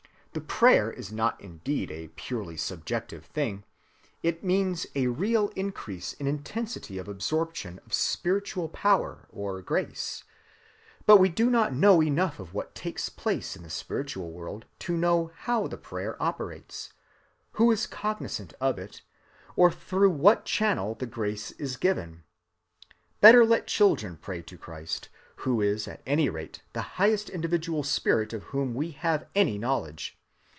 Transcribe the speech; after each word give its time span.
The 0.33 0.39
prayer 0.39 0.89
is 0.89 1.11
not 1.11 1.41
indeed 1.41 1.91
a 1.91 2.07
purely 2.07 2.55
subjective 2.55 3.25
thing;—it 3.25 4.41
means 4.45 4.87
a 4.95 5.07
real 5.07 5.49
increase 5.57 6.13
in 6.13 6.25
intensity 6.25 6.97
of 6.97 7.09
absorption 7.09 7.81
of 7.85 7.93
spiritual 7.93 8.69
power 8.69 9.27
or 9.29 9.61
grace;—but 9.61 11.17
we 11.17 11.27
do 11.27 11.49
not 11.49 11.73
know 11.73 12.01
enough 12.01 12.39
of 12.39 12.53
what 12.53 12.73
takes 12.73 13.09
place 13.09 13.57
in 13.57 13.63
the 13.63 13.69
spiritual 13.69 14.31
world 14.31 14.63
to 14.79 14.95
know 14.95 15.31
how 15.35 15.67
the 15.67 15.75
prayer 15.75 16.15
operates;—who 16.23 17.69
is 17.69 17.85
cognizant 17.85 18.53
of 18.61 18.79
it, 18.79 19.01
or 19.57 19.69
through 19.69 20.11
what 20.11 20.45
channel 20.45 20.95
the 20.95 21.05
grace 21.05 21.51
is 21.59 21.75
given. 21.75 22.23
Better 23.19 23.43
let 23.45 23.67
children 23.67 24.15
pray 24.15 24.41
to 24.43 24.57
Christ, 24.57 25.09
who 25.43 25.59
is 25.59 25.89
at 25.89 26.01
any 26.05 26.29
rate 26.29 26.61
the 26.71 26.81
highest 26.95 27.29
individual 27.29 27.83
spirit 27.83 28.31
of 28.31 28.43
whom 28.45 28.73
we 28.73 28.91
have 28.91 29.27
any 29.35 29.57
knowledge. 29.57 30.17